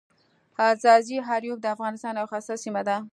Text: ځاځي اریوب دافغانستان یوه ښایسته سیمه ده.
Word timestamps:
ځاځي 0.81 1.17
اریوب 1.33 1.59
دافغانستان 1.67 2.13
یوه 2.17 2.29
ښایسته 2.31 2.55
سیمه 2.63 2.81
ده. 2.87 2.97